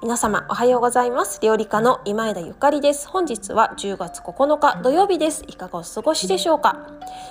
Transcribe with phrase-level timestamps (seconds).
[0.00, 1.40] 皆様おはようございます。
[1.42, 3.08] 料理家の今枝ゆかりです。
[3.08, 5.42] 本日は10月9日土曜日です。
[5.48, 6.86] いかがお過ごしでしょうか？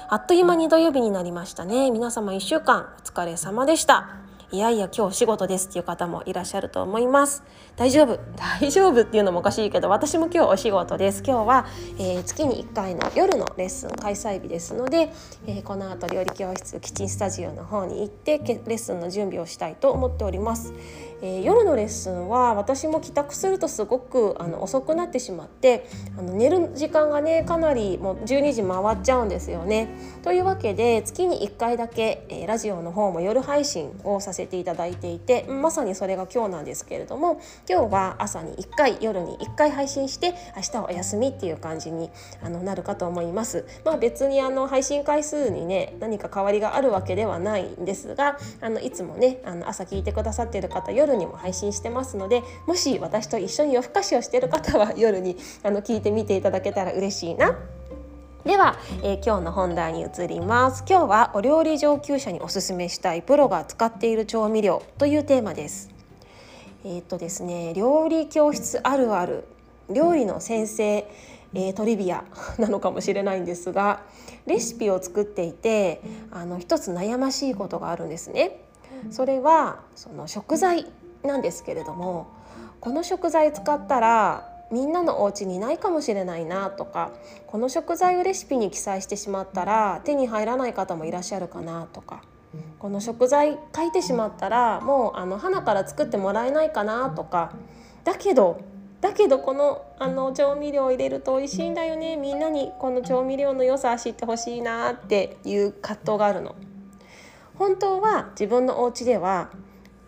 [0.09, 1.89] あっという間に土曜日になりましたね。
[1.91, 4.17] 皆様1週間お疲れ様でした。
[4.49, 5.67] いやいや今日仕事です。
[5.67, 7.43] っていう方もいらっしゃると思います。
[7.77, 8.19] 大丈夫？
[8.35, 11.23] 大丈夫っていうのもおかしいけど私も今日お仕事です。
[11.25, 11.65] 今日は、
[11.97, 15.11] えー、月に1回の夜のレッスン開催日ですので、
[15.47, 20.73] えー、この後料理教室キッチンスタジオの方に行ってレッスンの準備をしたいと思っております、
[21.21, 29.89] えー、夜のレッスンは私も帰宅するとすごくあの遅くなってしまってあの寝る時間がねかなりもう12時回っちゃうんですよね
[30.23, 42.09] というわけで月に1回だけ、えラジオの方も夜配信をさせていただいていてまさにそれが今日なんですけれども今日は朝に1回夜に1回配信して明日はお休みっていう感じに
[42.41, 43.65] あのなるかと思います。
[43.83, 57.57] まあ、別にあの配信回数にね何か変わりがあるわけではないんですがあのいつもねあの朝聞いてくださってる方夜にも配信してますのでもし私と一緒に夜更かしをしている方は夜にあの聞いてみていただけたら嬉しいな。
[58.45, 60.85] では、えー、今日の本題に移ります。
[60.87, 65.89] 今日はお料理上級者におすすめしたいプロが使っている調味料というテーマです。
[66.85, 69.43] えー、っとですね料理教室あるある
[69.89, 72.23] 料理の先生、えー、トリビア
[72.57, 74.01] なのかもしれないんですが
[74.45, 76.01] レシピを作っていて
[76.31, 78.61] あの一つ悩ましいことがあるんですね。
[79.11, 80.85] それはその食材
[81.23, 82.27] なんですけれども
[82.79, 87.11] この食材使ったらみんなのお家にないかもしれないなとか
[87.47, 92.21] この食材をレシピに記載してしまったら手に入らない方もいらっしゃるかなとか
[92.79, 97.53] この食材書いてしまったらもうあの花から作ってもらえないかなとか
[98.03, 98.61] だけど
[99.01, 106.55] だけどこのあの調味料を入れると美味しいんだよねみんなにこの調味料の良さ知ってほしいなっていう葛藤があるの。
[107.57, 109.49] 本当は自分のお家では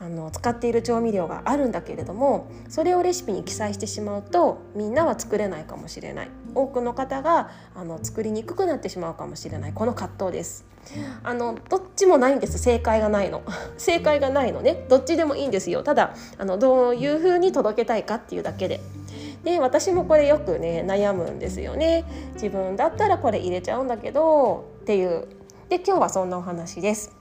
[0.01, 6.29] あの使っている調味料があるんだけれどもそれをレシピに記載してしまうとみんなは作れないかもしれない。
[6.55, 9.73] 多くの方があの作りにくくなってしまうかもしれない。
[9.73, 10.65] この葛藤です。
[11.23, 12.57] あのどっちもないんです。
[12.57, 13.43] 正解がないの。
[13.77, 14.85] 正解がないのね。
[14.87, 15.83] どっちでもいいんですよ。
[15.83, 18.79] ただあのどういう風に届けたいかっていうだけで。
[19.43, 22.05] で私もこれよくね悩むんですよね。
[22.33, 25.27] 自分だったらこれ入れちゃうんだけどっていう。
[25.67, 27.18] で今日はそんなお話です。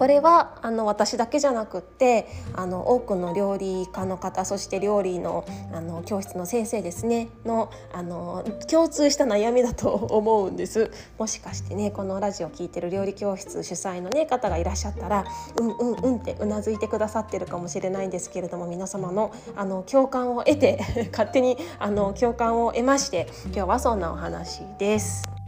[0.00, 5.44] これはあの私だけじゃなくってあの多くの料理家の方そして料理の
[5.74, 15.26] あの教室の先生ですねのあの共通した悩みだと思うんですもしかしてねこのラジオ聴いてる料理教室主催の、ね、方がいらっしゃったら
[15.58, 20.80] うんうんうんってうなずいてくださってるかもしれないんですけれども皆様のあの共感を得て
[21.12, 25.39] 勝手にあの共感を得まして今日はそんなお話です。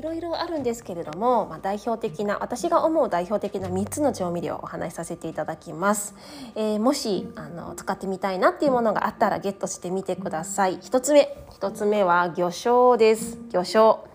[0.00, 6.14] いろいろあるんですけれども、まあ、代表的な私が思う代表的な3つの調味料をお話しさせていただきます、
[6.54, 10.78] えー、もしあの使ってみたいなっていうものがあったらゲットしてみてください。
[10.78, 13.36] 1つ目1つ目は魚醤です。
[13.50, 14.09] 魚醤。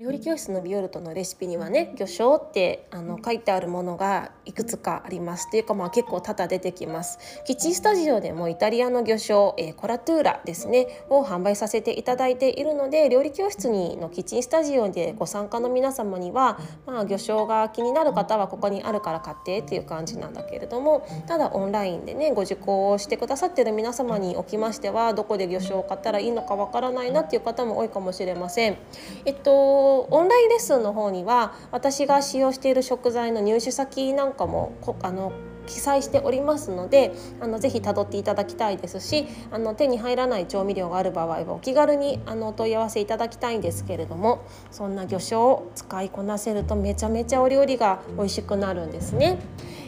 [0.00, 5.48] 料理教室のビオルトのレシピにはね魚醤ってあの書いてあるものがいくつかあります。
[5.48, 7.18] っていうかまあ結構多々出てきます。
[7.44, 28.78] キッチンスタジオでもイタリアの魚醤、えー、コラトゥーラですねを販売させていただいているので料理教室にのキッチンスタジオでご参加の皆様にはまあ魚醤が気になる方はここにあるから買ってっていう感じなんだけれどもただオンラインでねご受講をしてくださってる皆様におきましてはどこで魚醤を買ったらいいのかわからないなっていう方も多いかもしれません。
[29.26, 35.32] えっとオンラインレッスンの方には私が使用している食材の入手先なんかもあの
[35.66, 49.38] 記載しておりますのであのぜひ辿っていただきたいですしあの手に入らない調味料がある場合はお気軽にあのお問い合わせいただきたいんですけれどもそんな魚醤を使いこなせるとめちゃめちゃお料理が美味しくなるんですね。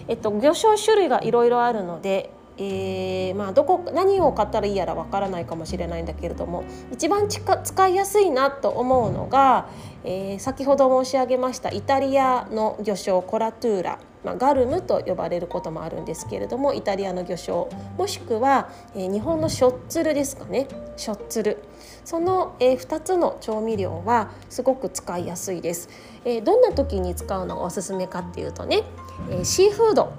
[0.08, 2.30] えっと、魚醤種類がいろいろあるので
[2.64, 6.62] えー、まあ、どこ何を買ったらいいやらわからないかもしれないんだけれども
[6.92, 9.68] 一番使いやすいなと思うのが、
[10.04, 17.68] えー、先ほど申し上げましたイタリアの魚醤コラトゥーラ、まあ、ガルムと呼ばれることもあるんですけれどもイタリアの魚醤
[17.98, 20.68] もしくは、えー、日本のしょっつるですかね。
[20.96, 21.58] しょっつる
[22.04, 25.88] その、えー、2つの調味料はすごく使いやすいです、
[26.24, 28.82] えー、どんな時に使うのがおすすめかっていうとね、
[29.30, 30.12] えー、シーフード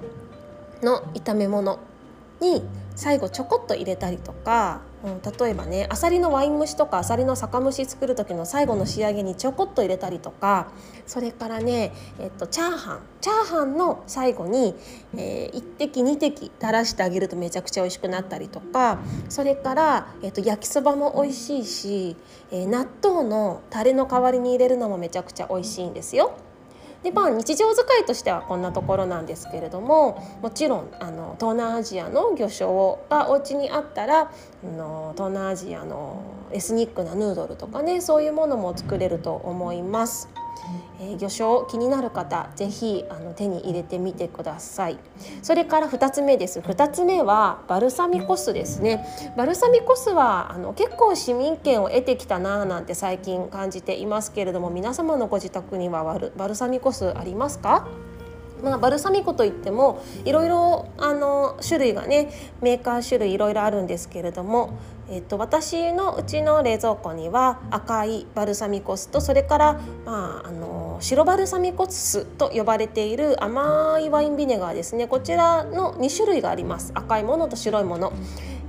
[0.82, 1.78] の炒め物。
[2.40, 2.62] に
[2.96, 10.68] 最後ちょこっと入れたりとか、うん、例えばねあさりのワイン蒸しとかあさりの酒蒸し作る時の最後の仕上げにちょこっと入れたりとか
[11.06, 14.76] それからね、えっと、チャーハンチャーハンの最後に、
[15.16, 22.16] えー、1滴2滴垂らしてあげるとめちゃくちゃ美味しくなったりとかそれから、えっと、焼きそばも美味しいし、
[22.52, 26.36] えー、納豆のタレの代わりに入れるのもめちゃくちゃ美味しいんですよ。
[27.04, 40.30] でまあ日常使いとしてはこんなところなんですけれどももちろんあの東南アジアの魚醤がお家にあったらあの東南アジアのエスニックなヌードルとかねそういうものも作れると思います。
[41.00, 44.98] えー、魚醤気になる方ぜひあの手に入れてみてください。
[45.42, 46.60] それから2つ目です。
[46.60, 49.04] 2つ目はバルサミコ酢ですね。
[49.36, 56.04] バルサミコ酢はあの結構市民権を得てきたなぁなんて最近感じていますけれども皆様のご自宅には
[56.36, 57.88] バルサミコ酢ありますか？
[58.62, 62.30] まあ、バルサミコといってもいろいろあの種類がね
[62.62, 64.78] メーカー種類いろいろあるんですけれども、
[65.10, 78.12] えっと、私のうちの冷蔵庫には赤いバルサミコ酢とそれから、まあ、あの白バルサミコ酢と呼ばれている甘いワインビネガーですねこちらの2種類があります赤いものと白いもの。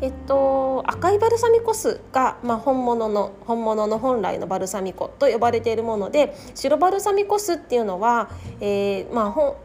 [0.02, 8.30] えっと、赤いバルサミコ酢が、まあ、本物の本物の本来のバルサミコと呼ばれているもので白バルサミコ酢っていうのは、
[8.60, 9.56] えーまあ、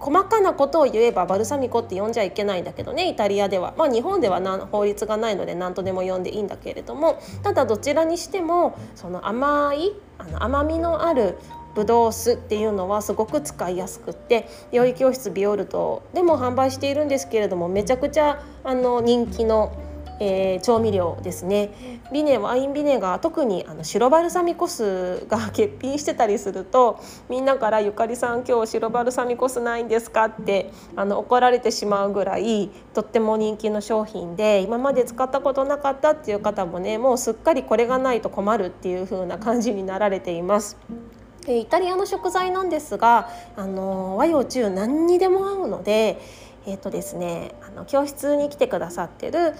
[0.00, 4.40] 細かなことを言えばバルサミコって呼んじゃいけないんだけどねイタリアでは、まあ、日本では
[4.70, 7.20] 法律がないので何とでも呼んでいいんだけれども。
[7.42, 11.38] ただどちらにしてもその甘いあの甘みのある
[11.74, 19.72] ブドウ酢っていうのはすごく使いやすくって料理教室ビオルトでも販売しているんですけれどもめちゃくちゃあの人気の
[20.20, 21.70] えー、調味料ですね
[22.12, 40.76] ビネワインビネガー特にあの白バルサミコ酢が欠品してたりするとみんなから「ゆかりさん今日白バルサミコ酢ないんですか?」ってあの怒られてしまうぐらいとっても人気の商品で今まで使ったことなかったっていう方もねもうすっかりこれがないと困るっていう風な感じになられています。
[41.46, 46.20] イタリアの食材なんですがあの和洋中何にでも合うので
[46.68, 49.54] えーとですね、あの教室に来てくださってる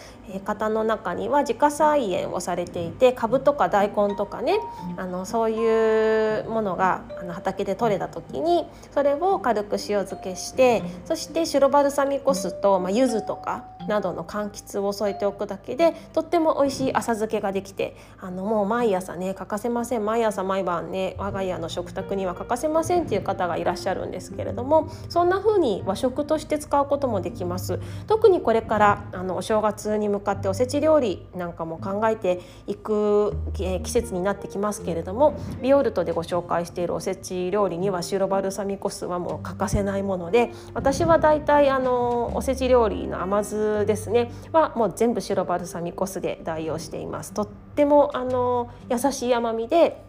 [0.44, 4.58] 方の中には自家菜園をされていて株とか大根とかね
[4.98, 20.04] あのそういうものがあの畑で採れた時にそれを軽く塩漬けしてそして白バルサミコ酢と、まあ、柚子とかなどの柑橘を添えておくだけでとっても美味しい浅漬けができてあのもう毎朝ね欠かせません。
[20.04, 27.80] 毎朝毎晩ね我が家の食卓には欠かせませんっていう方がいらっしゃるんですけれどもそんな風に和食として使うこともできます。
[28.06, 44.30] 特にこれからあのお正月に向かっておせち料理なんかも考えていく、え季節になってきますけれどもビオルトでご紹介しているおせち料理には白バルサミコ酢はもう欠かせないもので私はだいたいあのおせち料理の甘酢ですね。
[44.52, 47.32] はもう全部白バルサミコ酢で代用しています。
[47.32, 50.02] とってもあの優しい甘みで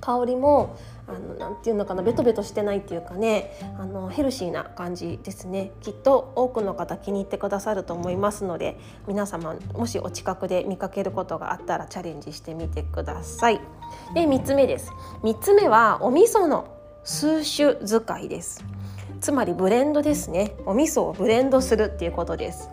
[0.00, 0.76] 香りも
[1.08, 5.72] あのなんていうのかなベトベトしてないっていうかねあのヘルシーな感じですね。
[5.80, 13.60] きっと多くの方気に入ってくださると思いますので皆様もしお近くで見かけることがあったらチャレンジしてみてください。
[14.14, 14.92] で3つ目です。
[15.22, 16.68] 3つ目はお味噌の
[17.04, 18.64] 数種使いです。
[19.20, 20.54] つまりブレンドですね。
[20.66, 22.70] お味噌をブレンドするっていうことです。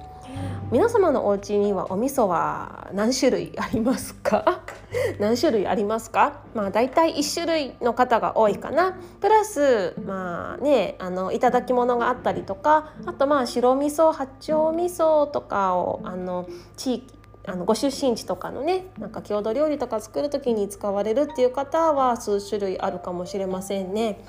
[0.71, 4.61] 皆様のお家にはお味噌は何種類ありますか？
[5.19, 6.41] 何種類ありますか？
[6.53, 8.97] まあ大体1種類の方が多いかな。
[9.21, 17.15] プラスまあねあのいただき物があったりとかあとまあ白味噌八丁味噌とかをあの地域
[17.47, 24.19] あのご出身地とかのねなんか郷土料理とか作る時に使われるっていう方は数種類あるかもしれませんね。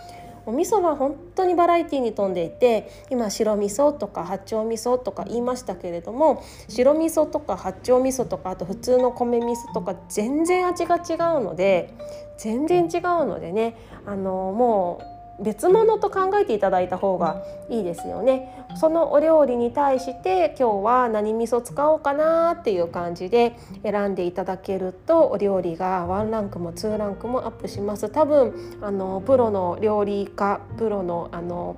[0.46, 11.92] お味噌は本当にバラエティに富んでいて今白味噌とか八丁味噌とか言いましたけれども白味噌とか八丁味噌とかあと普通の米味噌とか全然味が違うので
[12.38, 13.76] 全然違うのでね
[14.06, 18.66] あのもう別物と考えていただいた方がいいですよね。
[18.76, 28.08] そのお料理に対して今日は何味噌使おうかなっていう感じで選んでいただけるとお料理がワンランクもツーランクもアップします。
[28.08, 31.76] 多分あのプロの料理家プロのあの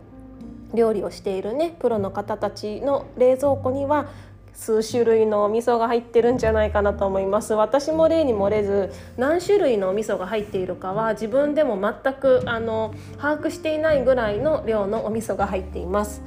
[0.75, 4.07] 料理をしているねプロの方たちの冷蔵庫には
[4.59, 7.55] 数種類のお味噌が入ってるんじゃないかなと思います。
[7.55, 16.23] 私も例に漏れず何種類のお味噌が入っているかは自分でも全くあの把握していないぐらいの量のお味噌が入っています。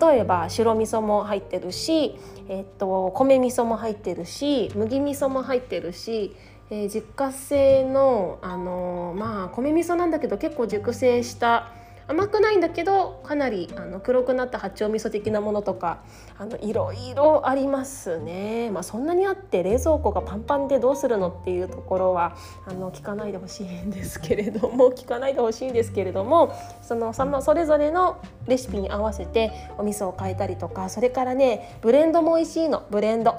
[0.00, 6.34] 例えば白味噌も入ってるし、えっと、米味噌も入ってるし麦味噌も入ってるし
[6.68, 11.70] えー、自家製の、あのー、まあ米味噌なんだけど結構熟成した
[12.08, 16.02] 甘くないんだけどかなりあの黒くなった八丁味噌的なものとか
[16.38, 22.36] あのいろいろありますね、まあ、そんなにあって冷蔵庫がパンパンでどうするのっていうところは
[22.66, 33.34] あの聞かないでほしいんですけれども 聞かないでほしいんですけれどもそのそれぞれのレシピに合わせてお味噌を変えたりとかそれからねブレンドも美味しいのブレンド。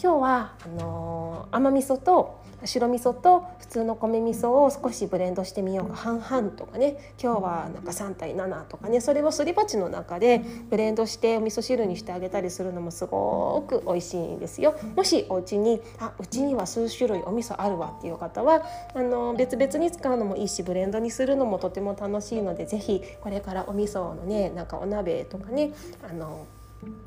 [0.00, 14.74] 今日はあのー、甘味噌と白味噌と普通の米味噌を少しブレンドしてみようか半々とかね今日はなんか3対7とかねそれをすり鉢の中でブレンドしてお味噌汁にしてあげたりするのもすごく美味しいんですよ。
[14.96, 25.72] もしお家にあうちには数種類お味噌あるわっていう方はあの別々に使うのもいいしブレンドにするのもとても楽しいので是非これからお味噌のねなんかお鍋とかね
[26.08, 26.46] あの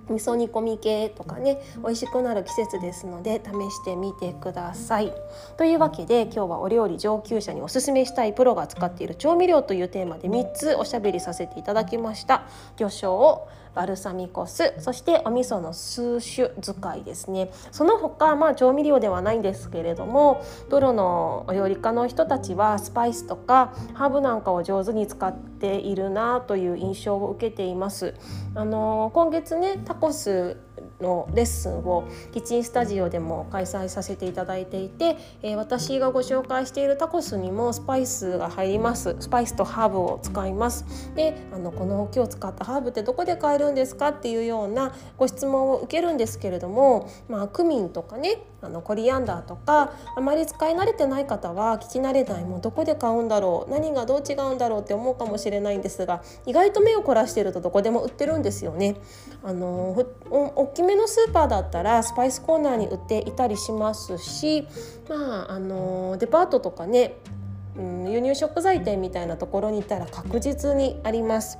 [0.09, 5.13] 味噌煮込み系とかね美味しくなる季節ですので試してみてください。
[5.57, 12.43] というわけで今日はお料理上級者におすすめしたいプロが使っている調味料というテーマで3つおしゃべりさせていただきました。
[12.75, 17.51] 魚醤バルサミコ酢そしてお味噌の数種使いですね。
[17.71, 28.15] その他まあ調味料ではないんですけれどもプロのお料理家の人たちはスパイスとかハーブなんかを上手に使っているなという印象を受けています。
[28.55, 30.57] あの今月ねタコス
[31.01, 39.15] のレッスンをキッチンスタジオでも開催させていただいていて、えー、私がご紹介しているタコスにもスパイスが入ります。
[39.19, 40.85] スパイスとハーブを使います。
[41.15, 58.97] であのこの今日使ったハーブってどこで買えるんですかっていうようなご質問を受けるんですけれども、まあ、クミンとかねあのコリアンダーとかあまり使い慣れてない方は聞き慣れないもうどこで買うんだろう何がどう違うんだろうって思うかもしれないんですが意外と目を凝らしてるとどこでも売ってるんですよね。
[59.43, 64.67] あの大きめのスーパーだったらスパイスコーナーに売っていたりしますし、
[65.09, 67.15] まあ、あのデパートとかね、
[67.75, 71.57] うん、輸入食材店みたいなところに行ったら確実にあります。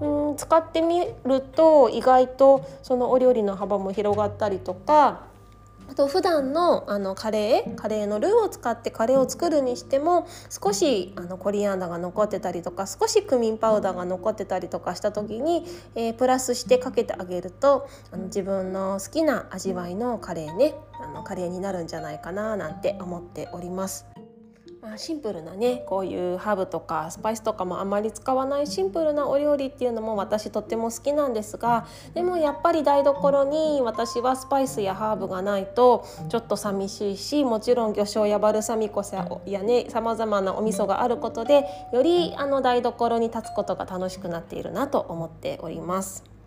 [0.00, 5.29] うん使ってみると意外とそのお料理の幅も広がったりとか
[5.90, 7.74] あと普段のあのカレー？
[7.74, 15.64] カレーのルーを使ってカレーを作るにしても少しあのコリアンダーが残ってたりとか少しクミンパウダーが残ってたりとかした時に、
[15.96, 24.09] えー、プラスしてかけてあげるとあの自分の好きな味わいのカレーねあのカレーになるんじゃないかななんて思っております。
[24.82, 46.39] まあ、シンプルなねこういうハーブとかスパイスとかもあまり使わないシンプルなお料理っていうのも私とっても好きなんですがでもやっぱり台所に私はスパイスやハーブがないとちょっと寂しいしもちろん魚醤やバルサミコ酢やねさまざまなお味噌があることでよりあの台所に立つことが楽しくなっているなと思っております。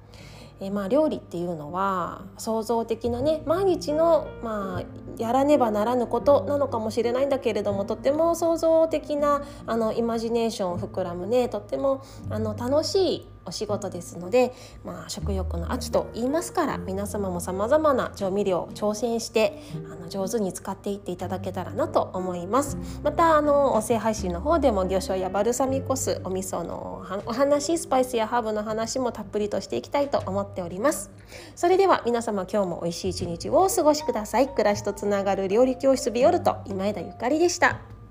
[0.63, 22.77] えまあ、料理っていうのは創造的なね毎日の、まあ、やらねばならぬことなのかもしれないんだけれどもとっても創造的なあのイマジネーションを膨らむねとってもあの楽しいお仕事ですので、まあ、食欲の秋と言いますから皆様もさまざまな調味料を挑戦してあの上手に使っていっていただけたらなと思います。
[23.03, 31.11] またあの音声配信の方でも魚醤やバルサミコ酢お味噌のお話スパイスやハーブの話もたっぷりとしていきたいと思っております。
[31.55, 34.47] それでは皆様今日も美味しい一日をお過ごしください。
[34.49, 38.02] 暮らしとつながる料理教室ビオルト今枝ゆかりでした。